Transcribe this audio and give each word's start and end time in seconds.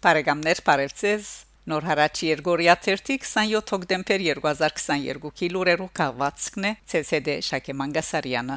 Բարեկամներ, 0.00 0.60
բարևձեզ։ 0.64 1.24
Նոր 1.68 1.84
հարաճ 1.84 2.20
Երգորիա 2.24 2.74
27 2.86 3.72
հոկտեմբեր 3.74 4.22
2022-ի 4.28 5.48
լուրերով 5.52 5.90
կահվածքն 6.00 6.68
է 6.68 6.70
ՑՍԴ 7.00 7.34
Շակե 7.44 7.74
Մանգասարյանը։ 7.80 8.56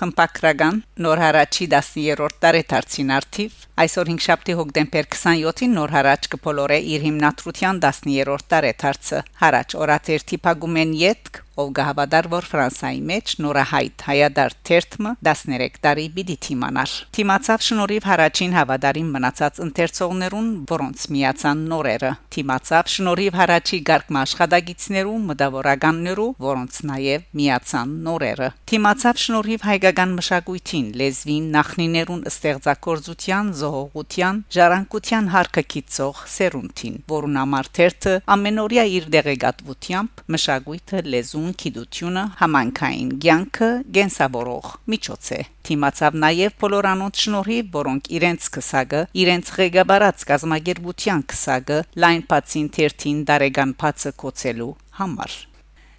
Խմպակրական 0.00 0.80
նոր 1.04 1.22
հարաճի 1.26 1.68
10-րդ 1.76 2.40
տարեդարձին 2.46 3.12
արդիվ 3.20 3.60
այսօր 3.84 4.10
5 4.14 4.24
շաբթի 4.30 4.56
հոկտեմբեր 4.62 5.10
27-ին 5.12 5.76
նոր 5.76 5.94
հարաճ 5.98 6.30
կփոլորե 6.36 6.78
իր 6.96 7.04
հիմնադրության 7.10 7.84
10-րդ 7.84 8.48
տարեդարձը 8.54 9.20
հարաճ 9.44 9.76
օրաթերթի 9.84 10.40
փագումեն 10.48 10.96
յետք 11.04 11.42
ով 11.60 11.72
գահավադար 11.80 12.30
որ 12.36 12.50
Ֆրանսայի 12.50 13.00
մեջ 13.10 13.34
նորահայտ 13.44 14.06
հայադար 14.10 14.56
թերթը 14.70 14.88
13 15.26 15.78
տարի 15.84 16.06
պիտի 16.14 16.36
թիմանար 16.44 16.92
թիմացավ 17.16 17.64
շնորհիվ 17.66 18.06
հարաճին 18.10 18.54
հավադարին 18.56 19.10
մնացած 19.14 19.60
ընթերցողներուն 19.64 20.48
որոնց 20.70 21.04
միացան 21.14 21.62
նորերը 21.70 22.10
թիմացավ 22.36 22.90
շնորհիվ 22.94 23.38
հարաճի 23.40 23.80
գարկմ 23.90 24.18
աշխատագիցներու 24.20 25.18
մտավորականներու 25.30 26.28
որոնց 26.46 26.80
նաև 26.90 27.26
միացան 27.40 27.94
նորերը 28.06 28.50
թիմացավ 28.70 29.20
շնորհիվ 29.24 29.66
հայկական 29.70 30.14
մշակույթին 30.20 30.88
լեզվին 31.00 31.46
նախնիներուն 31.56 32.22
ստեղծագործության 32.30 33.52
զողողության 33.60 34.42
ժառանգության 34.56 35.30
հարկը 35.34 35.64
կիցող 35.74 36.22
սերունդին 36.34 36.96
որուն 37.14 37.40
համար 37.40 37.70
թերթը 37.80 38.14
ամենօրյա 38.36 38.84
իր 39.00 39.08
դեղեկատվությամբ 39.16 40.24
մշակույթը 40.34 41.04
լեզուն 41.14 41.49
գիտությունը 41.62 42.24
համանքային 42.40 43.10
ցանկը 43.24 43.68
գենսավորող 43.96 44.70
միջոց 44.94 45.30
է 45.36 45.40
թիմացավ 45.68 46.16
նաև 46.24 46.56
բոլորանոց 46.62 47.22
շնորհիվ 47.24 47.70
որոնք 47.76 48.10
իրենց 48.20 48.48
քսագը 48.56 49.02
իրենց 49.24 49.52
ղեկավարած 49.60 50.24
գազագերբության 50.30 51.22
քսագը 51.34 51.78
լայն 52.04 52.24
բացին 52.32 52.72
13 52.80 53.22
տարեկան 53.30 53.76
բացը 53.84 54.12
կոչելու 54.24 54.72
համար 55.00 55.38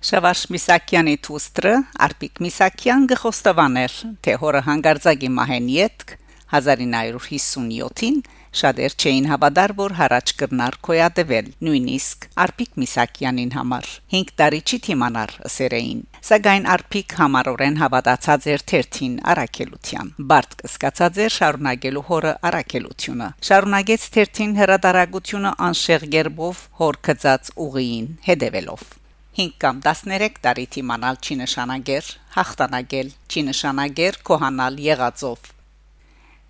Շավարշ 0.02 0.40
Միսակյանի 0.50 1.12
թուստրը 1.26 1.72
Արպիկ 2.06 2.40
Միսակյան 2.42 3.04
գխոստովաներ 3.12 3.98
թե 4.26 4.34
հորը 4.42 4.62
հանգարձակի 4.66 5.30
մահենիետ 5.36 6.06
1957-ին 6.52 8.22
Շատեր 8.52 8.96
չէին 9.00 9.28
հավատար, 9.32 9.72
որ 9.78 9.94
հարաճ 9.96 10.32
կրնար 10.42 10.76
կոյադվել, 10.84 11.46
նույնիսկ 11.64 12.26
Արփիկ 12.44 12.74
Միսակյանին 12.82 13.54
համար 13.56 13.86
5 14.16 14.34
տարի 14.42 14.60
չի 14.68 14.80
թիմանար 14.88 15.32
սերեին։ 15.54 16.02
Սակայն 16.30 16.68
Արփիկ 16.74 17.16
համառորեն 17.22 17.80
հավատացած 17.80 18.48
էր 18.52 18.66
թերթին 18.72 19.16
արակելության։ 19.32 20.12
Բարդ 20.32 20.58
կսկացած 20.64 21.22
էր 21.28 21.36
շարունակելու 21.38 22.04
հորը 22.10 22.34
արակելությունը։ 22.52 23.30
Շարունակեց 23.52 24.10
թերթին 24.18 24.58
հրադարագությունը 24.60 25.56
անշեղ 25.72 26.06
գերբով 26.18 26.66
հոր 26.82 27.02
կծած 27.08 27.54
ուղիին 27.68 28.12
հետևելով։ 28.28 28.86
5 29.40 29.56
կամ 29.64 29.82
13 29.88 30.44
տարի 30.44 30.68
թիմանալ 30.76 31.24
չի 31.24 31.40
նշանակեր 31.46 32.14
հաղթանակել 32.36 33.16
չի 33.32 33.48
նշանակեր 33.48 34.22
կոհանալ 34.28 34.84
եղածով 34.92 35.52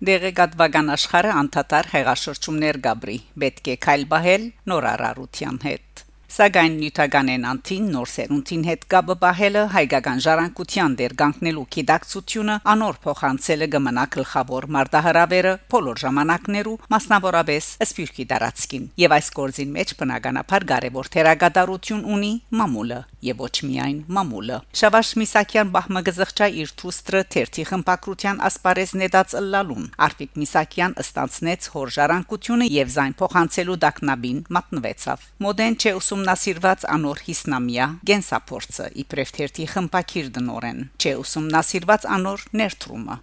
Դեղեկատվական 0.02 0.88
աշխարհը 0.90 1.34
անդադար 1.40 1.88
հեղաշրջումներ 1.92 2.78
գաբրի 2.86 3.18
պետք 3.42 3.68
է 3.70 3.76
քայլ 3.86 4.06
բահել 4.10 4.46
նորարարության 4.72 5.60
հետ 5.62 5.91
Սակայն 6.32 6.76
նյութականեն 6.80 7.42
անտին 7.44 7.88
նոր 7.92 8.08
սերունդին 8.08 8.62
հետ 8.64 8.84
կապը 8.92 9.14
բահելը 9.20 9.62
հայկական 9.74 10.20
ժառանգության 10.24 10.94
դեր 10.96 11.14
կանգնելու 11.20 11.64
կիդակցությունը 11.76 12.54
անոր 12.72 13.00
փոխանցելը 13.04 13.68
կմնա 13.74 14.04
գլխավոր 14.14 14.66
մարտահրավերը 14.76 15.52
բոլոր 15.74 16.00
ժամանակներու 16.02 16.72
մասնավորապես 16.94 17.68
սփյուռքի 17.84 18.26
տարածքին 18.32 18.86
եւ 19.02 19.16
այս 19.18 19.28
կորձին 19.36 19.74
մեջ 19.76 19.92
բնականաբար 20.00 20.66
կարևոր 20.72 21.10
թերագադարություն 21.12 22.06
ունի 22.16 22.32
մամուլը 22.62 23.02
եւ 23.28 23.44
ոչ 23.44 23.52
միայն 23.68 24.00
մամուլը 24.16 24.56
Շավաշ 24.80 25.12
Միսակյան 25.20 25.68
բահմագզղճա 25.76 26.48
իր 26.62 26.72
թուստրը 26.80 27.22
թերթի 27.36 27.66
խմպակրության 27.72 28.42
ասպարեզ 28.48 28.96
նետած 29.02 29.36
ըլլալուն 29.42 29.86
Արփիկ 30.08 30.40
Միսակյան 30.42 30.96
ըստանցնեց 31.04 31.68
հոր 31.76 31.94
ժառանգությունը 31.98 32.70
եւ 32.72 32.92
զայն 32.96 33.14
փոխանցելու 33.20 33.78
դակնաբին 33.84 34.42
մատնվեցավ 34.56 35.28
մոդեն 35.46 35.78
չէ 35.82 35.94
ուսում 36.00 36.21
ուսումնասիրված 36.22 36.84
անոր 36.86 37.20
հիսնամիա 37.26 37.86
գենսապորցը 38.06 38.84
իբրև 39.02 39.30
թերթի 39.36 39.64
խմպակիր 39.72 40.26
դնորեն 40.36 40.78
չէ 41.02 41.12
ուսումնասիրված 41.18 42.04
անոր 42.16 42.44
ներդրումը 42.60 43.16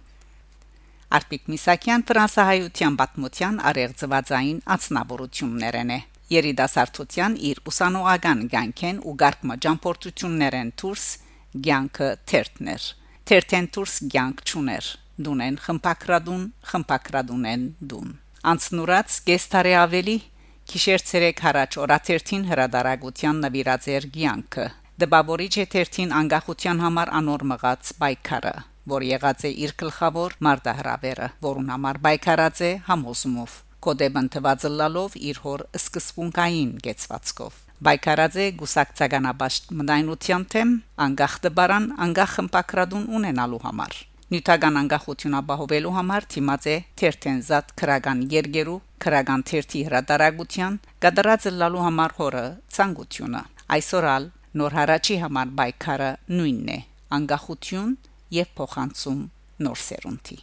Արփիկ 1.16 1.48
Միսակյան 1.52 2.04
ֆրանսահայության 2.10 2.98
պատմության 3.00 3.56
արեղծվածային 3.70 4.58
անձնավորություններն 4.76 5.94
է 5.96 5.98
երիտասարդության 6.36 7.38
իր 7.50 7.62
ուսանողական 7.72 8.44
ցանկեն 8.52 9.00
ու 9.00 9.16
գարկմա 9.24 9.56
ճամփորդություններն 9.64 10.72
դուրս 10.84 11.06
ցանկը 11.56 12.10
թերթներ 12.28 12.90
թերթեն 13.30 13.70
դուրս 13.78 13.94
ցանկ 14.12 14.44
ճուներ 14.52 14.92
դունեն 15.30 15.56
խմպակրադուն 15.64 16.44
խմպակրադունեն 16.74 17.64
դուն 17.94 18.12
անցնուրած 18.52 19.16
գեստարե 19.30 19.74
ավելի 19.88 20.18
Քիշեր 20.70 21.02
ցերեկ 21.02 21.40
հարաճ 21.42 21.76
օրաթերթին 21.82 22.42
հրադարագության 22.46 23.38
նվիրած 23.44 23.86
էր 23.90 24.04
ցանկը 24.16 24.66
դպավորիչ 25.02 25.54
է 25.62 25.64
թերթին 25.72 26.12
անկախության 26.18 26.82
համար 26.84 27.10
անոր 27.18 27.42
մղած 27.52 27.90
պայքարը 28.02 28.52
որ 28.92 29.06
եղած 29.08 29.42
է 29.48 29.50
իր 29.64 29.72
գլխավոր 29.82 30.36
մարտահրավերը 30.46 31.28
որուն 31.46 31.72
համար 31.74 31.98
պայքարած 32.06 32.62
է 32.68 32.70
համոզումով 32.86 33.56
կոդեբն 33.88 34.30
թվածը 34.36 34.70
լալով 34.76 35.16
իր 35.30 35.42
հոր 35.48 35.66
սկսվունքային 35.80 36.70
գեցվածքով 36.86 37.58
Բայկարած 37.90 38.38
է 38.44 38.46
գուսակցականաբաշտ 38.60 39.74
մնայնության 39.80 40.46
թեմ 40.54 40.76
անկախ 41.08 41.36
դբարան 41.48 41.90
անկախ 42.06 42.34
խմպակրադուն 42.38 43.10
ունենալու 43.18 43.62
համար 43.66 44.00
Նյութական 44.30 44.76
անկախություն 44.78 45.32
ապահովելու 45.40 45.90
համար 45.96 46.26
թիմած 46.32 46.66
է 46.70 46.74
Թերթենզատ 47.00 47.72
քրական 47.80 48.20
երգերու 48.30 48.76
քրական 49.02 49.42
թերթի 49.50 49.80
հրատարակության 49.88 50.76
կդրած 51.04 51.46
լալու 51.56 51.82
համար 51.86 52.14
հորը 52.18 52.44
ցանկությունը 52.76 53.40
այսօրալ 53.76 54.28
նոր 54.60 54.76
հարաճի 54.78 55.16
համար 55.24 55.50
բայկարը 55.62 56.12
նույնն 56.36 56.70
է. 56.76 56.78
անկախություն 57.18 57.96
եւ 58.38 58.54
փոխանցում 58.60 59.26
նոր 59.66 59.82
սերունդի 59.88 60.38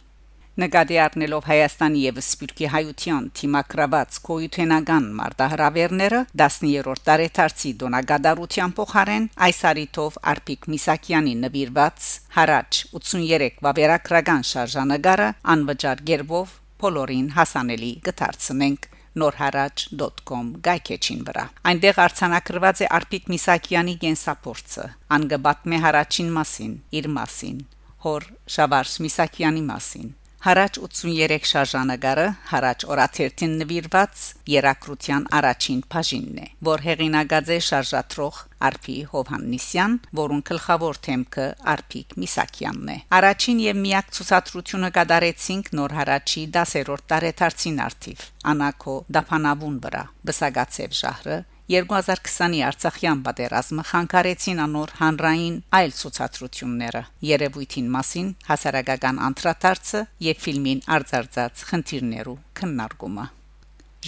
նկատի 0.58 0.96
առնելով 1.04 1.44
Հայաստանի 1.48 2.00
եւ 2.02 2.16
Սփյուռքի 2.26 2.68
հայության 2.72 3.26
թիմակրաված 3.38 4.16
կոյութենական 4.28 5.04
մարտահրավերները 5.18 6.22
10-րդ 6.42 7.02
տարեթարցի 7.08 7.72
դոնագադարության 7.82 8.74
փոխարեն 8.78 9.28
այս 9.48 9.60
արիթով 9.70 10.18
Արփիկ 10.34 10.68
Միսակյանի 10.74 11.34
նվիրված 11.46 12.10
հարաճ 12.38 12.82
83 12.98 13.62
վավերագրական 13.68 14.46
շարժանագարը 14.50 15.30
անվճար 15.54 16.04
գերբով 16.10 16.58
բոլորին 16.82 17.32
հասանելի 17.38 17.94
կդարձնենք 18.10 18.92
norharaj.com 19.18 20.52
գայքեչին 20.66 21.24
վրա 21.30 21.44
այնտեղ 21.70 21.98
արցանակրված 22.04 22.82
է 22.84 22.92
Արփիկ 22.98 23.32
Միսակյանի 23.32 23.94
գենսապորցը 24.04 24.86
անգաբատմե 25.18 25.80
հարաճին 25.86 26.30
մասին 26.38 26.78
իր 27.00 27.10
մասին 27.18 27.58
հոր 28.04 28.32
Շավարշ 28.54 28.94
Միսակյանի 29.06 29.64
մասին 29.72 30.16
Հարաճ 30.38 30.76
83 30.78 31.46
շարժանագարը 31.50 32.24
հարաճ 32.48 32.84
օրաթերթին 32.94 33.54
նվիրված 33.58 34.20
Երակրության 34.52 35.24
առաջին 35.38 35.80
բաժինն 35.94 36.38
է, 36.38 36.46
որ 36.68 36.84
հեղինակած 36.84 37.50
է 37.56 37.58
շարժատրող 37.68 38.38
Արփի 38.68 38.96
Հովհաննիսյան, 39.14 39.98
որուն 40.20 40.44
գլխավոր 40.52 41.02
թեմքը 41.08 41.48
Արփիկ 41.74 42.16
Միսակյանն 42.22 42.94
է։ 42.94 42.98
Առաջին 43.18 43.62
եւ 43.66 43.82
միակ 43.82 44.14
ցուցադրությունը 44.18 44.94
կդարեցինք 45.00 45.74
նոր 45.78 45.98
հարաճի 45.98 46.46
10-րդ 46.54 47.06
տարեթարցին 47.14 47.84
արդիվ 47.88 48.26
Անակո 48.54 48.98
Դափանավուն 49.18 49.78
վրա, 49.88 50.04
Բսագացև 50.30 50.98
շահրը 51.02 51.38
2020-ի 51.68 52.60
Արցախյան 52.64 53.18
պատերազմը 53.26 53.82
խանգարեցին 53.90 54.60
անոր 54.64 54.92
հանրային 55.02 55.56
այլ 55.78 55.90
ցուցադրությունները։ 55.98 57.02
Երևույթին 57.28 57.90
մասին 57.92 58.30
հասարակական 58.48 59.20
անդրադարձը 59.26 60.00
եւ 60.24 60.40
ֆիլմին 60.46 60.80
արձարծած 60.96 61.64
խնդիրներու 61.68 62.36
քննարկումը։ 62.60 63.26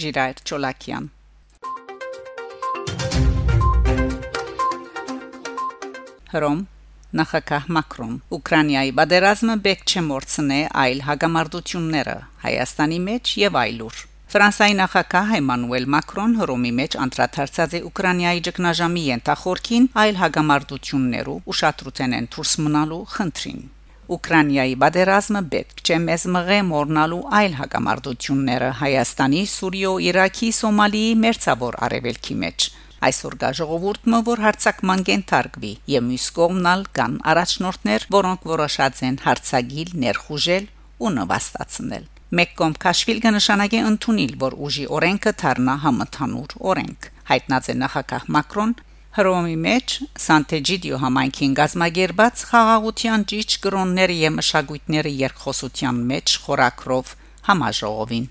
Ժիրայր 0.01 0.43
Չոլակյան 0.49 1.09
Հռոմ 6.33 6.61
նախագահ 7.21 7.73
Մակրոն 7.77 8.21
Ուկրաինայի 8.41 8.95
բادرազմը 8.97 9.61
բեք 9.67 9.83
չմորցնե 9.91 10.61
այլ 10.81 11.03
հագամարտությունները 11.11 12.21
Հայաստանի 12.47 13.03
մեջ 13.11 13.35
եւ 13.45 13.61
այլուր 13.67 14.07
Ֆրանսիայի 14.31 14.75
նախագահ 14.79 15.31
Էմանուել 15.35 15.85
Մակրոն 15.91 16.33
Հռոմի 16.39 16.69
մեջ 16.75 16.93
անդրադարձած 17.03 17.73
է 17.75 17.79
Ուկրաինայի 17.87 18.43
ճգնաժամի 18.45 19.01
ենթախորքին 19.07 19.87
այլ 20.03 20.19
հագամարտություններով 20.21 21.49
ուշադրություն 21.51 22.15
են 22.19 22.29
դուրս 22.35 22.53
մնալու 22.63 22.99
խնդրին։ 23.15 23.59
Ուկրաինայի 24.15 24.77
բادرազմը 24.83 25.41
պետք 25.55 25.83
չէ 25.83 25.97
մեզ 26.05 26.23
մղե 26.35 26.59
մորնալու 26.69 27.19
այլ 27.41 27.57
հագամարտությունները 27.59 28.71
Հայաստանի, 28.79 29.43
Սուրիո, 29.55 29.91
Իրաքի, 30.07 30.49
Սոմալիի 30.61 31.11
մերձավոր 31.27 31.79
արևելքի 31.91 32.39
մեջ։ 32.45 32.69
Այսօր 33.11 33.37
գա 33.43 33.51
ժողովուրդը, 33.59 34.23
որ 34.31 34.45
հարցակման 34.47 35.05
կենթարկվի, 35.11 35.73
եւ 35.97 36.07
մյուս 36.07 36.31
կողմնալ 36.39 36.87
կան 37.01 37.19
առաջնորդներ, 37.35 38.07
որոնք 38.15 38.49
որոշած 38.55 39.05
են 39.11 39.21
հարցագիլ 39.27 39.93
ներխուժել 40.07 40.73
ու 41.01 41.15
նվաստացնել 41.19 42.09
մեկ 42.31 42.51
կողմ 42.59 42.75
քաշվիլ 42.79 43.17
կնշանակի 43.25 43.79
ընդունել, 43.89 44.35
որ 44.39 44.53
ուժի 44.65 44.85
օրենքը 44.95 45.31
դառնա 45.41 45.73
համընդհանուր 45.83 46.53
օրենք։ 46.71 47.07
Հայտնած 47.31 47.65
է 47.71 47.75
նախագահ 47.81 48.27
Մակրոն 48.35 48.75
Հռոմի 49.11 49.55
մեջ 49.65 49.95
Սանտեջիդիո 50.23 50.99
համայնքին 51.01 51.55
գազմագերբած 51.59 52.43
խաղաղության 52.51 53.25
ճիչ 53.31 53.49
կրոնները 53.65 54.15
եւ 54.21 54.33
մշակույթները 54.37 55.11
երկխոսության 55.17 55.99
մեջ 56.11 56.35
խորակրով 56.45 57.11
համաժողովին 57.49 58.29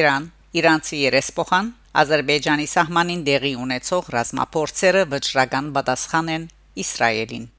Իրան 0.00 0.28
Իրանցի 0.58 1.00
երեսփոխան 1.04 1.70
Ադրբեջանի 2.02 2.68
սահմանին 2.74 3.24
դեղի 3.30 3.54
ունեցող 3.68 4.12
ռազմապորցերը 4.18 5.06
վճռական 5.14 5.72
պատասխան 5.78 6.34
են 6.34 6.50
Իսրայելին 6.82 7.50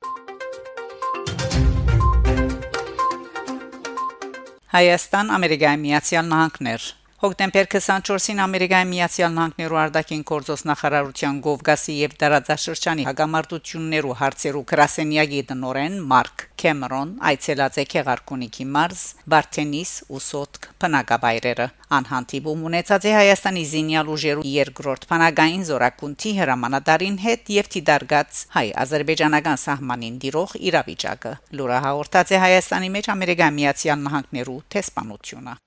Հայաստան 4.71 5.31
Ամերիկայի 5.35 5.79
Միացյալ 5.81 6.27
Նահանգներ 6.31 6.83
Հոկտեմբեր 7.21 7.67
24-ին 7.69 8.39
Ամերիկայի 8.41 8.85
Միացյալ 8.89 9.33
Նահանգներու 9.35 9.77
արտաքին 9.77 10.21
գործոս 10.25 10.63
նախարարության 10.65 11.41
Գովգասի 11.45 11.97
եւ 11.99 12.15
Դարաձաշրջանի 12.23 13.03
հագամարտություններու 13.05 14.15
հարցերու 14.21 14.63
գրասենյակի 14.71 15.41
տնորեն 15.51 15.99
Մարկ 16.13 16.45
Կեմերոն 16.63 17.11
այցելած 17.29 17.77
է 17.77 17.85
Քեղարքունիքի 17.93 18.65
մարզ 18.73 19.03
Բարտենիս 19.33 19.91
ու 20.09 20.23
Սոտք 20.31 20.65
բնակավայրերը 20.81 21.69
անհանտիբում 22.01 22.65
ունեցած 22.71 23.05
է 23.05 23.13
Հայաստանի 23.19 23.63
զինյալ 23.75 24.11
ուժերու 24.17 24.47
երկրորդ 24.49 25.07
բանակային 25.13 25.67
զորակունթի 25.69 26.33
հրամանատարին 26.41 27.21
հետ 27.27 27.53
եւ 27.61 27.71
թիդարգած 27.77 28.41
հայ-ադրբեջանական 28.57 29.61
սահմանին 29.67 30.17
դիրող 30.25 30.57
իրավիճակը 30.71 31.37
լուրը 31.61 31.85
հաղորդած 31.85 32.33
է 32.33 32.43
Հայաստանի 32.47 32.91
մեջ 32.97 33.13
Ամերիկայի 33.17 33.57
Միացյալ 33.61 34.05
Նահանգներու 34.09 34.59
տեսփանությունը 34.73 35.57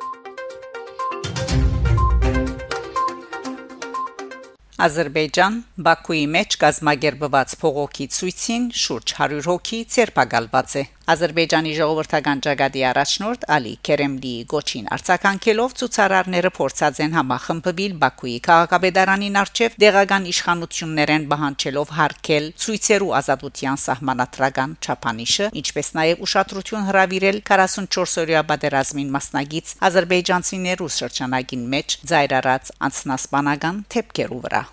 Ադրբեջան 4.85 5.55
Բաքուի 5.85 6.23
մեջ 6.33 6.55
գազագերբված 6.61 7.53
փողոքի 7.61 8.07
ցույցին 8.17 8.65
շուրջ 8.81 9.13
100 9.19 9.39
հոգի 9.47 9.79
ցերպակալված 9.95 10.75
է 10.81 10.83
Ադրբեջանի 11.05 11.73
ժողովրդական 11.77 12.39
ճակատի 12.45 12.83
առաջնորդ 12.89 13.43
Ալի 13.55 13.73
Քերեմլիի 13.85 14.45
գոչին 14.53 14.87
արձականքելով 14.97 15.75
ցուցարարները 15.81 16.51
փորձած 16.59 17.01
են 17.05 17.17
համախմբվել 17.19 17.97
Բաքուի 18.05 18.37
քաղաքապետարանին 18.47 19.37
արչև 19.43 19.77
դեղական 19.85 20.29
իշխանություններեն 20.33 21.27
բանջելով 21.35 21.93
հարկել 21.99 22.49
ցույցերու 22.65 23.13
ազատության 23.21 23.83
սահմանադրական 23.85 24.75
չափանիշը 24.81 25.51
ինչպես 25.61 25.93
նաև 26.01 26.25
ուշադրություն 26.29 26.89
հրավիրել 26.89 27.43
44-օրյա 27.53 28.43
պատերազմին 28.55 29.15
մասնագից 29.19 29.77
ադրբեջանցիներու 29.91 30.91
շրջանագին 30.97 31.69
մեջ 31.77 32.01
զայրարած 32.15 32.75
անցնասպանական 32.89 33.85
թեփքերու 33.93 34.43
վրա 34.49 34.65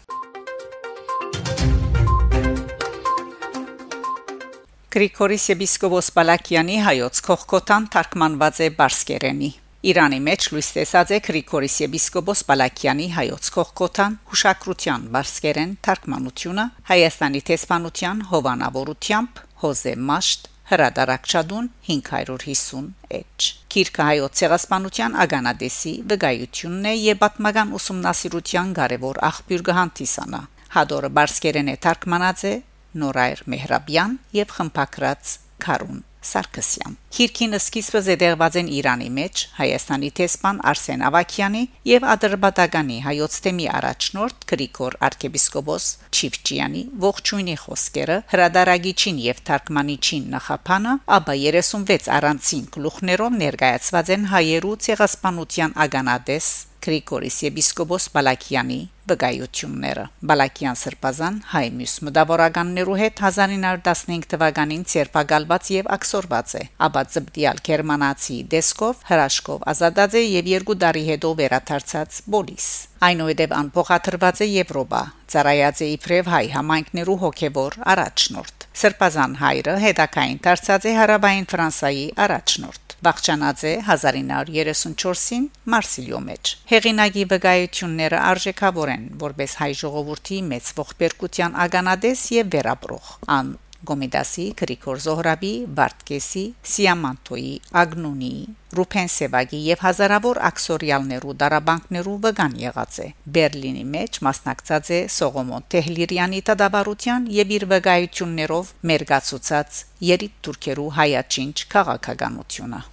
Գրիգորիս 4.92 5.44
եպիսկոպոս 5.54 6.08
Պալակյանի 6.18 6.74
հայոց 6.84 7.20
քողկոտան 7.24 7.86
թարգմանված 7.94 8.58
է 8.64 8.66
բարսկերենի 8.76 9.48
Իրանի 9.88 10.18
մեջ 10.26 10.48
լույս 10.52 10.70
տեսած 10.76 11.12
է 11.16 11.20
Գրիգորիս 11.28 11.76
եպիսկոպոս 11.86 12.42
Պալակյանի 12.50 13.06
հայոց 13.16 13.46
քողկոտան 13.56 14.18
հուշակրության 14.34 15.06
բարսկերեն 15.14 15.72
թարգմանությունը 15.88 16.66
Հայաստանի 16.92 17.42
տեսփանության 17.50 18.24
հովանավորությամբ 18.32 19.40
Հոզե 19.64 19.94
Մաշտ 20.12 20.50
հրադարակչադուն 20.72 21.70
550 21.88 22.90
էջ 23.22 23.48
Քիրքը 23.72 24.10
հայոց 24.10 24.42
ցեղասպանության 24.42 25.16
ագանադեսի 25.24 25.94
վկայությունն 26.12 26.92
է 26.92 26.94
եւ 27.00 27.24
պատմական 27.24 27.72
ուսումնասիրության 27.80 28.76
կարևոր 28.82 29.24
աղբյուր 29.32 29.66
կհանդիսանա 29.72 30.44
Հադորը 30.76 31.14
բարսկերեն 31.16 31.72
է 31.72 31.78
թարգմանած 31.88 32.46
է 32.52 32.54
Նորայր 32.92 33.44
Մեհրաբյան 33.56 34.16
եւ 34.42 34.56
խմփակրած 34.60 35.36
Քարուն 35.62 36.08
Սարգսյան։ 36.22 36.96
Քիրքին 37.16 37.58
սկիզբը 37.58 38.00
զետեղված 38.06 38.58
են 38.62 38.68
Իրանի 38.78 39.08
մեջ 39.16 39.42
Հայաստանի 39.58 40.10
տեսփան 40.20 40.60
Արսեն 40.72 41.04
Ավակյանի 41.08 41.64
եւ 41.90 42.06
Ադրբատականի 42.14 42.98
հայոց 43.08 43.38
թեմի 43.46 43.68
առաջնորդ 43.80 44.46
Գրիգոր 44.52 44.98
arczepiskopos 45.10 45.90
Չիվչյանի 46.14 46.84
ողջույնի 47.06 47.58
խոսքերը 47.66 48.18
հրադարագիչին 48.36 49.22
եւ 49.26 49.44
թարգմանիչին 49.50 50.32
նախապանը, 50.38 50.98
ապա 51.18 51.38
36 51.50 52.12
առանցին 52.22 52.66
գլուխներով 52.78 53.40
ներկայացված 53.46 54.18
են 54.18 54.28
հայերու 54.36 54.76
ցեղասպանության 54.88 55.80
ագանադես 55.88 56.52
Գրիգորիս 56.82 57.36
եպիսկոպոս 57.46 58.06
Բալակյանի 58.16 58.78
վկայությունները 59.12 60.06
Բալակյան 60.30 60.78
Սրբազան 60.82 61.38
հայ 61.52 61.64
մյուս 61.78 61.94
մտավորականներու 62.08 62.98
հետ 63.02 63.22
1915 63.28 64.28
թվականին 64.34 64.86
ցերպակալված 64.94 65.70
եւ 65.76 65.90
ակսորված 65.96 66.54
է 66.62 66.64
ապա 66.88 67.04
ծբդիալ 67.16 67.62
գերմանացի 67.70 68.38
դեսկով 68.54 69.04
հրաշքով 69.12 69.66
ազատած 69.74 70.18
է 70.22 70.24
եւ 70.26 70.52
երկու 70.54 70.78
տարի 70.86 71.04
հետո 71.12 71.34
վերադարձած 71.42 72.22
Բոլիս 72.36 72.68
այնուհետև 73.10 73.56
անփոխադրված 73.62 74.42
է 74.46 74.48
Եվրոպա 74.52 75.04
ծառայած 75.34 75.82
է 75.82 75.88
իբրև 75.98 76.32
հայ 76.36 76.46
համայնքներու 76.58 77.20
հոգեվոր 77.26 77.78
առաջնորդ 77.94 78.68
Սրբազան 78.82 79.34
հայրը 79.42 79.74
հետակային 79.86 80.42
դարձած 80.46 80.86
է 80.92 80.94
հարավային 81.02 81.48
Ֆրանսայի 81.52 82.06
առաջնորդ 82.26 82.81
Բաղճանաձե 83.06 83.72
1934-ին 83.82 85.46
Մարսիլիո 85.74 86.20
մեջ 86.28 86.52
հեղինակի 86.72 87.24
վկայությունները 87.32 88.20
արժեքավոր 88.32 88.92
են 88.94 89.08
որբես 89.24 89.56
հայ 89.62 89.72
ժողովրդի 89.80 90.38
մեծ 90.52 90.70
ողբերգության 90.82 91.58
ագանադես 91.66 92.26
եւ 92.38 92.52
վերապրող 92.56 93.10
ան 93.38 93.50
Գոմիդասի, 93.90 94.46
Գրիգոր 94.62 95.00
Զոհրաբի, 95.06 95.52
Վարդկեսի, 95.78 96.44
Սիամանտոյի, 96.72 97.54
Ագնունի, 97.82 98.34
Ռուփեն 98.78 99.12
Սևագի 99.16 99.62
եւ 99.68 99.84
հազարավոր 99.86 100.40
աքսորիալներու 100.52 101.36
դարաբանկներու 101.42 102.18
վգան 102.26 102.58
եղած 102.62 103.00
է։ 103.06 103.08
Բերլինի 103.38 103.86
մեջ 103.98 104.22
մասնակցած 104.30 104.92
է 104.96 105.00
Սողոմոն 105.18 105.70
Տեհլիրյանի 105.76 106.42
տադավարության 106.52 107.30
եւ 107.42 107.56
իր 107.60 107.70
վկայություններով 107.76 108.74
մերգացուցած 108.92 109.86
երիտ 110.12 110.36
թուրքերու 110.48 110.92
հայաչինչ 111.02 111.56
քաղաքականությունը։ 111.76 112.86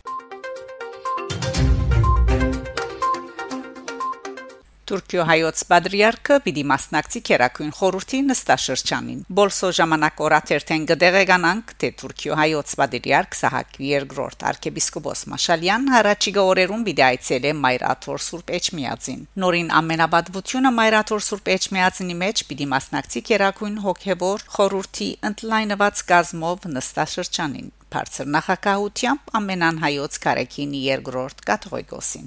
Թուրքիո 4.88 5.24
հայոց 5.28 5.62
պատրիարքը 5.68 6.36
պիտի 6.44 6.62
մասնակցի 6.70 7.20
քերակույն 7.28 7.72
խորհրդի 7.76 8.20
նստաշրջանին։ 8.28 9.18
Բոլսո 9.38 9.68
ժամանակ 9.78 10.22
օրաթերթեն 10.28 10.86
գդեղեկանանք, 10.88 11.74
թե 11.82 11.90
Թուրքիո 12.00 12.38
հայոց 12.40 12.72
պատրիարք 12.80 13.36
Սահակ 13.40 13.76
II 13.84 14.00
arczepiskopos 14.48 15.26
Մաշալյան 15.34 15.88
հարաճիգա 15.92 16.44
օրերուն 16.52 16.86
պիտի 16.88 17.04
այցելե 17.08 17.52
Մայրաթոր 17.68 18.24
Սուրբ 18.28 18.52
Էջմիածին։ 18.58 19.22
Նորին 19.44 19.72
ամենաբadvությունը 19.82 20.72
Մայրաթոր 20.78 21.24
Սուրբ 21.28 21.50
Էջմիածինի 21.58 22.16
մեջ 22.24 22.44
պիտի 22.48 22.70
մասնակցի 22.72 23.24
քերակույն 23.28 23.80
հոգեվոր 23.84 24.46
խորհրդի 24.56 25.10
ընդլայնված 25.32 26.06
գազմով 26.14 26.70
նստաշրջանին։ 26.78 27.74
Բարձր 27.88 28.26
նախակահությամբ 28.34 29.30
ամենան 29.38 29.78
հայոց 29.84 30.18
կարեկինի 30.24 30.80
երկրորդ 30.88 31.38
կաթողիկոսին 31.48 32.26